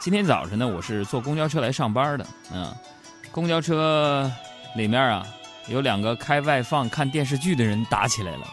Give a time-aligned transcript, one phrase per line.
[0.00, 2.74] 今天早晨呢，我是坐公交车来上班的，嗯，
[3.30, 4.32] 公交车
[4.74, 5.26] 里面啊，
[5.68, 8.46] 有两个开外放看电视剧的人打起来了。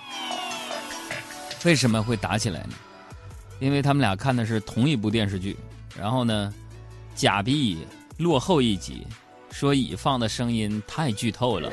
[1.63, 2.73] 为什么会打起来呢？
[3.59, 5.55] 因为他们俩看的是同一部电视剧，
[5.97, 6.53] 然后呢，
[7.15, 7.87] 甲比乙
[8.17, 9.07] 落后一集，
[9.49, 11.71] 说乙放的声音太剧透了。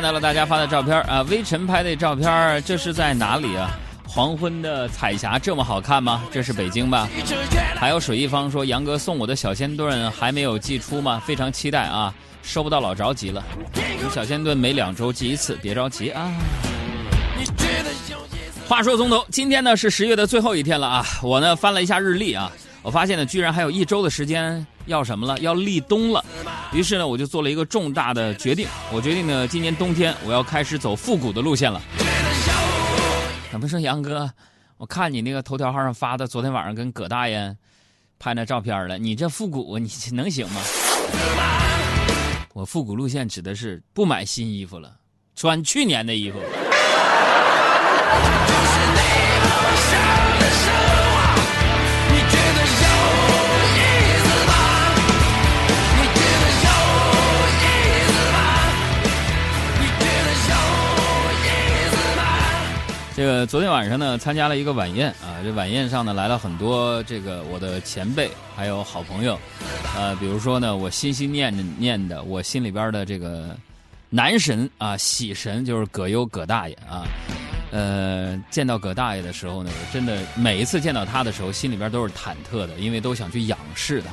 [0.00, 3.70] 看到了大家发的照片啊，微尘拍的照片，这是在哪里啊？
[4.08, 6.22] 黄昏的彩霞这么好看吗？
[6.32, 7.06] 这是北京吧？
[7.76, 11.22] 还有水一方说，杨哥送我的小仙盾还没有寄出吗？
[11.26, 12.14] 非常期待啊！
[12.42, 13.44] 收不到老着急了。
[14.10, 16.32] 小仙盾每两周寄一次，别着急啊。
[18.66, 21.06] 话说从头，今天呢是十月的最后一天了啊！
[21.22, 22.50] 我呢翻了一下日历啊。
[22.80, 25.38] 我发现呢，居然还有一周的时间要什么了？
[25.38, 26.22] 要立冬了。
[26.72, 28.66] 于是呢，我就做了一个重大的决定。
[28.92, 31.80] 我决定呢，今年冬天我要开始走复古的路线了。
[33.52, 34.28] 怎么说，杨哥？
[34.76, 37.56] 我看你那个头条号上发的，昨天晚上跟葛大爷
[38.18, 38.98] 拍那照片了。
[38.98, 40.60] 你这复古，你能行吗？
[42.52, 44.90] 我复古路线指的是不买新衣服了，
[45.36, 46.38] 穿去年的衣服。
[63.20, 65.36] 这个昨天晚上呢，参加了一个晚宴啊。
[65.44, 69.38] 这晚宴上呢，来了很多这个我的前辈，还有好朋友，
[69.94, 73.54] 呃，比如说呢，我心心念念的，我心里边的这个
[74.08, 77.04] 男神啊，喜神就是葛优葛大爷啊。
[77.72, 84.12] 呃，见到葛大爷的时候呢，我真的每一次见到他的时候，心里边都是忐忑的，因为都想去仰视他。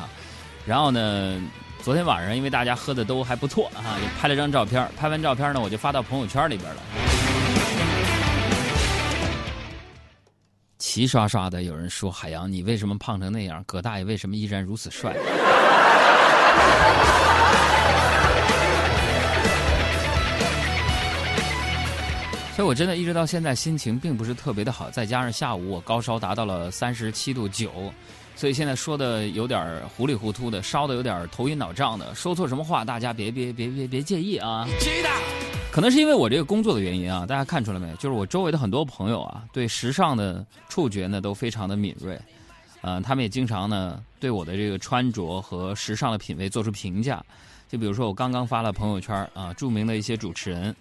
[0.66, 1.42] 然后呢，
[1.81, 4.86] 昨天晚上因为大家喝的都还不错啊，就拍了张照片。
[4.99, 6.82] 拍完照片呢，我就发到朋友圈里边了。
[10.97, 13.63] 齐刷刷的有人说：“海洋，你为什么胖成那样？
[13.67, 15.13] 葛大爷为什么依然如此帅？”
[22.55, 24.89] 所以，我真的一直到现在心情并不是特别的好。
[24.89, 27.93] 再加上下午我高烧达到了三十七度九，
[28.35, 32.15] 所以现在说的有点糊里糊涂的，烧的有点头晕脑胀的。
[32.15, 34.67] 说错什么话，大家别别别别别介意啊。
[35.77, 37.88] 可能是因为我这个工作的原因啊，大家看出来没？
[37.98, 42.20] 就是我周围的很多朋友啊，对时尚的触觉呢都非常的敏锐，
[42.82, 47.23] 呃，他们也经常呢对我的这个穿着和时尚的品味做出评价。
[47.70, 50.76] 就比如说我刚刚发了朋友圈啊，著名的一些主持人，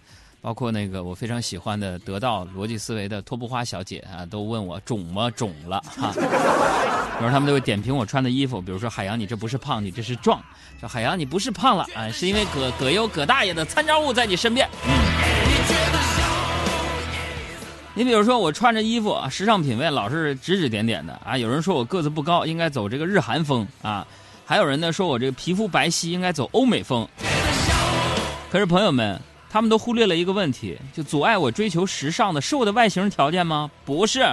[0.47, 5.29] 包括那个我非常喜欢的得到逻辑思维的托布花小姐啊，都问我肿吗？
[5.29, 6.13] 肿了哈。
[6.15, 10.41] 有时候他们都会点评我穿的衣服，比如说海洋，你这不是胖，你这是壮。
[10.79, 14.65] 说海洋，你不是胖了啊，是因为葛葛优葛大爷的参照物在你身边。
[17.93, 21.37] 你比如说我穿着衣服啊，时尚品味老是指指点点的啊。
[21.37, 24.07] 有人说我个子不高，应该走这个日韩风啊。
[24.45, 27.05] 还有人呢说我这个皮肤白皙，应该走欧美风。
[28.49, 29.19] 可是朋友们，
[29.49, 33.71] 他们都忽略了一个问题，就阻碍我追求时尚的是我的外形条件吗？
[33.85, 34.25] 不是，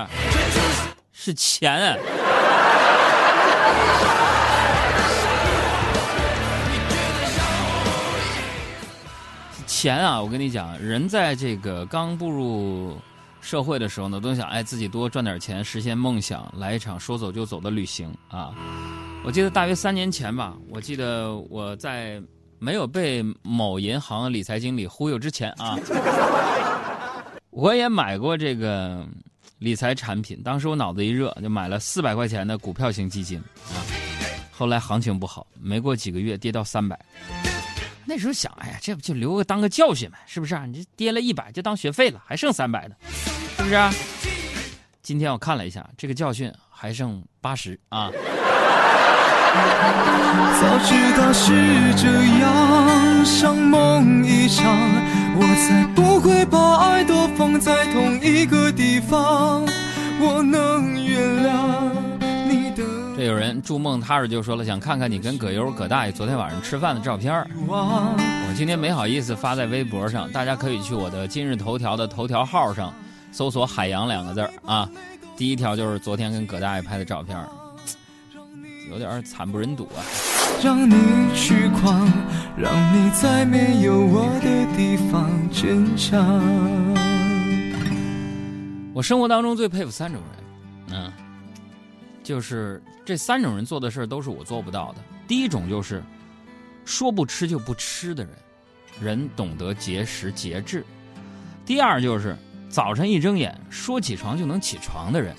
[1.12, 1.98] 是钱。
[9.66, 12.96] 钱啊，我跟你讲，人在这个刚步入
[13.40, 18.52] 社会的时候呢，都想哎自己多赚点钱，实现梦想，来一场说走就走的旅行啊！
[19.22, 22.22] 我记得大约三年前吧，我记得我在
[22.64, 25.78] 没有被某银行理财经理忽悠之前啊，
[27.52, 29.06] 我也买过这个
[29.58, 30.42] 理财产品。
[30.42, 33.38] 当时我脑子一热，就买了四百块钱的股票型基金
[33.68, 33.84] 啊。
[34.50, 36.98] 后来行情不好，没过几个月跌到三百。
[38.06, 40.64] 那时候想，哎呀，这不就留个当个教训嘛，是不是啊？
[40.64, 42.94] 你这跌了一百就当学费了，还剩三百呢，
[43.58, 43.76] 是不是？
[45.02, 48.10] 今天我看了一下，这个教训还剩八十啊。
[50.60, 52.08] 早知道是这
[52.40, 54.64] 样，像梦一场，
[55.36, 59.64] 我才不会把爱都放在同一个地方。
[60.20, 61.90] 我能原谅
[62.48, 62.82] 你的。
[63.16, 72.92] 这有人筑梦踏实就说了，想看看你跟葛优、葛大爷昨天晚上吃饭的照片我今天没好意思发在微博上，大家可以去我的今日头条的头条号上
[73.32, 74.88] 搜索“海洋”两个字啊。
[75.36, 77.36] 第一条就是昨天跟葛大爷拍的照片
[78.90, 80.02] 有点惨不忍睹啊。
[80.62, 80.94] 让你
[81.34, 82.10] 去狂，
[82.56, 86.40] 让你在没有我的地方坚强。
[88.94, 91.00] 我生活当中最佩服三种人。
[91.02, 91.12] 嗯，
[92.22, 94.98] 就是这三种人做的事儿都是我做不到的。
[95.26, 96.02] 第一种就是
[96.84, 98.32] 说不吃就不吃的人，
[99.00, 100.80] 人懂得节食节制；
[101.66, 102.36] 第二就是
[102.68, 105.34] 早晨一睁眼说起床就能起床的人，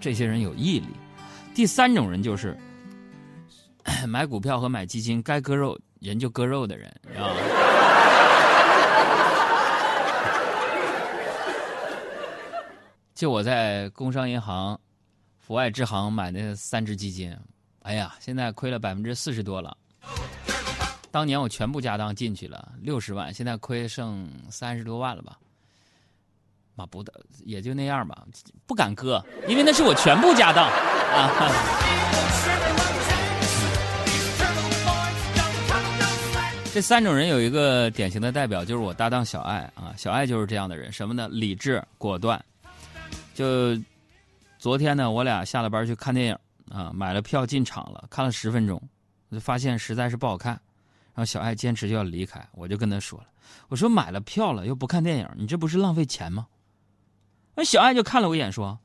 [0.00, 0.86] 这些人有毅力；
[1.54, 2.56] 第三种人就是
[4.06, 7.34] 买股票和买基金该割肉人就割肉的人啊。
[13.14, 14.78] 就我在工商银行、
[15.46, 17.36] 阜外支行买那三只基金，
[17.82, 19.76] 哎呀，现在亏了百分之四十多了。
[21.10, 25.36] 当年我全部家当进去了六十万，现在亏剩三十多万了吧？
[26.76, 27.12] 妈不的，
[27.44, 28.24] 也就那样吧，
[28.66, 31.50] 不敢割，因为那是我全部家当啊。
[36.72, 41.28] 这三种人有一个典型的代表，就是我搭档小爱啊，小爱就是这样的人，什么呢？
[41.28, 42.42] 理智、果断。
[43.34, 43.76] 就
[44.56, 46.38] 昨天呢，我俩下了班去看电影
[46.70, 48.80] 啊，买了票进场了，看了十分钟，
[49.30, 50.52] 我就发现实在是不好看。
[51.12, 53.26] 然后小爱坚持就要离开，我就跟他说了
[53.68, 56.46] ：“我说买了票了又不看电影，你这不是浪费钱吗？”
[57.56, 58.78] 那小爱就看了我一眼说：“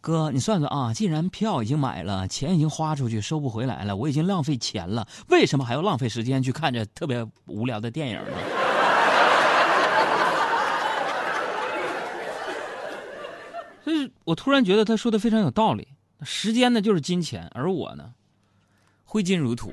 [0.00, 8.30] 哥，你算算啊，既然票已经买了，钱已经花出去，收不回来了，我已经浪费钱了，为什么还要浪费时间去看这特别无聊的电影呢？”
[13.84, 15.88] 所以我突然觉得他说的非常有道理。
[16.22, 18.12] 时间呢就是金钱，而我呢，
[19.04, 19.72] 挥金如土。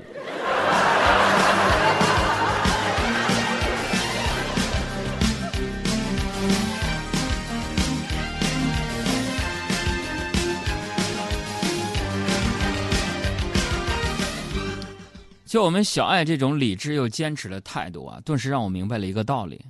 [15.48, 19.64] 就我们小爱这种理智又坚持的态度啊，顿时让我明白了一个道理，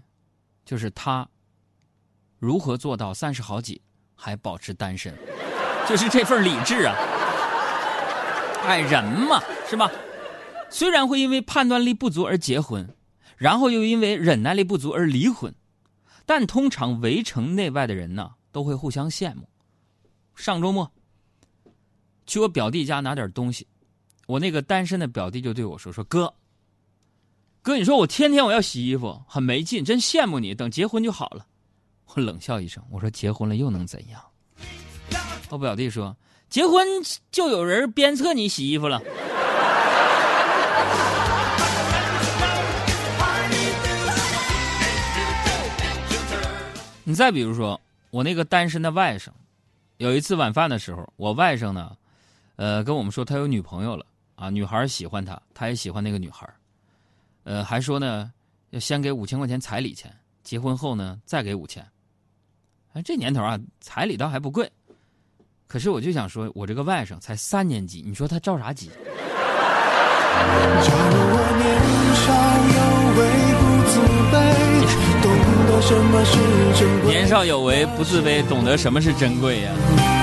[0.65, 1.27] 就是他
[2.39, 3.81] 如何做到三十好几。
[4.21, 5.15] 还保持单身，
[5.89, 6.93] 就是这份理智啊！
[8.65, 9.41] 哎，人嘛，
[9.71, 9.89] 是吧？
[10.69, 12.97] 虽然会因为判断力不足而结婚，
[13.37, 15.55] 然后又因为忍耐力不足而离婚，
[16.27, 19.49] 但通常围城内外的人呢，都会互相羡慕。
[20.35, 20.91] 上周末
[22.27, 23.69] 去我表弟家拿点东西，
[24.29, 26.35] 我那个单身的表弟就对我说：“说哥，
[27.63, 30.55] 哥，你说我天天我要洗衣服，很没劲，真羡慕你。
[30.55, 31.47] 等结婚就好了。”
[32.13, 34.23] 我冷笑一声，我说：“结婚了又能怎样？”
[35.49, 36.15] 我表弟说
[36.51, 36.87] ：“结婚
[37.33, 39.01] 就有人鞭策你洗衣服了。”
[47.03, 49.29] 你再比如说，我那个单身的外甥，
[49.97, 51.97] 有一次晚饭的时候，我外甥呢，
[52.57, 54.05] 呃，跟我们说他有女朋友了
[54.39, 56.49] 啊，女孩喜欢他，他也喜欢那个女孩，
[57.43, 58.33] 呃，还说呢
[58.71, 60.15] 要先给五千块钱彩礼钱，
[60.45, 61.85] 结婚后呢再给五千。
[62.93, 64.71] 哎，这年头啊，彩礼倒还不贵，
[65.67, 68.93] 可是我就想说，我这个外甥才三年级，你说他着啥急？
[77.05, 79.73] 年少有为不自卑，懂得什么是珍贵呀。
[79.97, 80.18] 没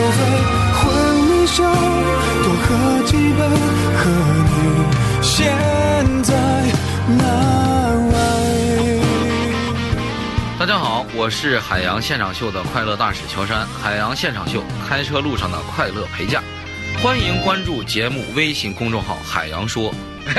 [0.00, 0.24] 受罪，
[0.72, 0.80] 混
[1.26, 1.60] 迷酒，
[2.42, 2.66] 多喝
[3.04, 3.40] 几杯，
[3.98, 4.00] 和
[4.46, 4.48] 你
[5.22, 5.52] 现
[6.22, 6.32] 在
[7.18, 9.02] 难为。
[10.58, 16.42] 大家好，我是海洋现场秀的快乐大使乔山，海洋现场秀开车路上的快乐陪驾，
[17.02, 19.94] 欢迎关注节目微信公众号“海洋说”。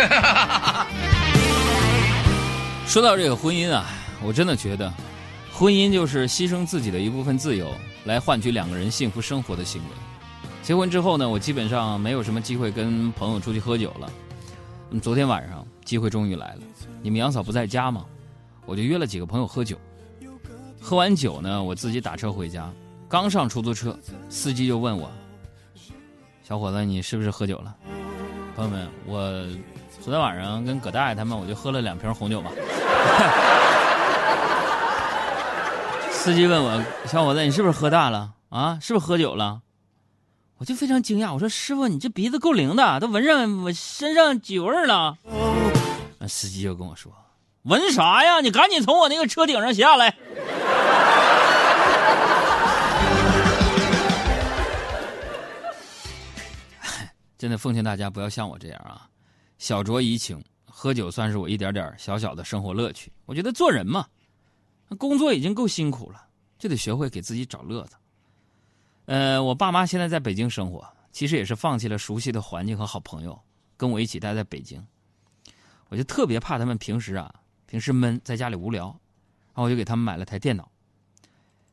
[2.87, 3.85] 说到这个婚姻啊，
[4.21, 4.91] 我真的觉得，
[5.61, 7.71] 婚姻就是牺牲自己的一部分自由。
[8.05, 9.89] 来换取两个人幸福生活的行为。
[10.63, 14.11] 结婚之后呢，我基本上没有什么机会跟朋友出去喝酒了。
[14.99, 16.61] 昨天晚上机会终于来了，
[17.03, 18.03] 你们杨嫂不在家吗？
[18.65, 19.77] 我就约了几个朋友喝酒。
[20.79, 22.67] 喝完酒呢，我自己打车回家。
[23.07, 23.95] 刚上出租车，
[24.29, 25.11] 司机就问我
[26.41, 27.75] ：“小伙子，你是不是喝酒了？”
[28.57, 29.21] 朋友们，我
[30.03, 32.49] 昨天晚上跟葛大爷他们，我就喝了两瓶红酒吧。
[36.21, 38.77] 司机问我：“小伙子，你是不是喝大了啊？
[38.79, 39.59] 是不是喝酒了？”
[40.59, 45.17] 我就非常惊讶，我说：“师傅，你这鼻子够灵的，都闻上我身上酒味了。”
[46.19, 47.11] 那司机就跟我说
[47.63, 48.39] ：“闻啥呀？
[48.39, 50.15] 你赶紧从我那个车顶上下来。”
[57.35, 59.09] 真的奉劝大家不要像我这样啊，
[59.57, 63.11] 小酌怡情，喝酒算是我一点点小小的生活乐趣。
[63.25, 64.05] 我觉得做人嘛。
[64.97, 67.95] 工作已经够辛苦了，就得学会给自己找乐子。
[69.05, 73.39] 呃，我爸妈现在在北京生活，其实也是放弃了熟悉的环境和好朋友，
[73.77, 74.81] 跟我一起待在北京。
[75.89, 77.33] 我就特别怕他们平时啊，
[77.65, 80.71] 平时闷在家里无聊，然后我就给他们买了台电脑。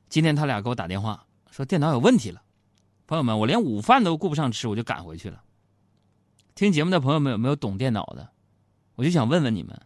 [0.09, 2.43] 今天他俩给我打电话说电脑有问题了，
[3.07, 5.43] 朋友们，我连午饭都顾不上吃，我就赶回去了。
[6.55, 8.29] 听节目的朋友们有没有懂电脑的？
[8.97, 9.81] 我就想问问你们，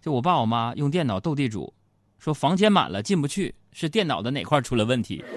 [0.00, 1.72] 就我爸我妈用电脑斗地主，
[2.20, 5.24] 说房间满了进不去，是电脑的哪块出了问题？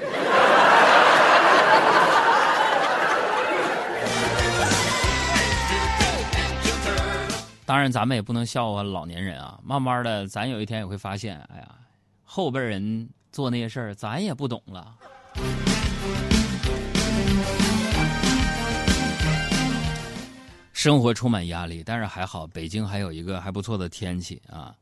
[7.66, 9.58] 当然，咱们也不能笑话老年人啊。
[9.63, 11.70] 慢慢的，咱有一天也会发现，哎呀，
[12.25, 14.94] 后辈人做那些事儿，咱也不懂了。
[20.74, 24.75] 生活充满压力，但是还好，北京还有一个还不错的天气啊。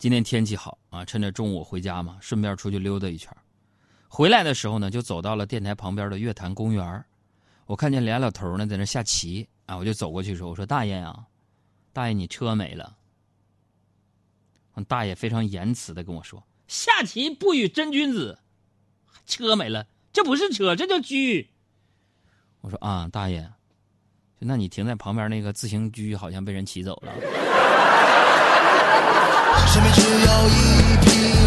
[0.00, 3.30] 今天天气好啊，趁着中午回家嘛，顺便出去溜达一圈。
[4.08, 7.04] 回来的时候呢，就走到了电台旁边的月坛公园
[7.66, 11.26] 我看见俩老头呢在那下棋啊，我就走过去说：“我说大爷啊。”
[11.92, 12.96] 大爷，你车没了。
[14.88, 18.38] 大爷非常言辞的跟我说：“下棋不与真君子，
[19.26, 21.14] 车没了，这不是车，这叫车。”
[22.62, 23.52] 我说：“啊，大爷，
[24.38, 27.12] 那你停在旁边那个自行车好像被人骑走了。”
[29.72, 31.39] 身边只有一匹。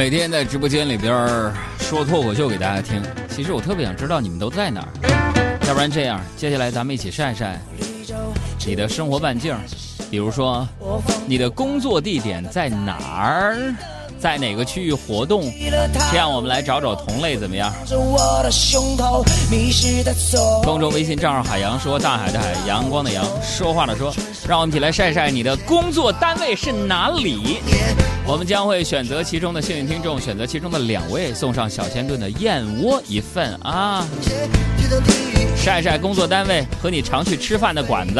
[0.00, 1.12] 每天在直播间里边
[1.78, 4.88] 说脱口秀给大家听，其实我特别想知道你们都在哪儿。
[5.68, 7.60] 要不然这样，接下来咱们一起晒晒。
[8.66, 9.54] 你的生活半径，
[10.10, 10.66] 比如说
[11.26, 13.74] 你的工作地点在哪儿，
[14.20, 15.50] 在哪个区域活动，
[16.10, 17.72] 这样我们来找找同类怎么样？
[20.62, 24.14] 公众微信账号海洋说大海的海阳光的阳说话的说，
[24.46, 27.60] 让我们一起来晒晒你的工作单位是哪里。
[28.26, 34.06] 我们将会选择其中的幸运听众，选择其中的两位，送上小仙炖的燕窝一份啊！
[35.56, 38.14] 晒晒工作单位和你常去吃饭的馆子。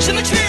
[0.00, 0.41] 什么鬼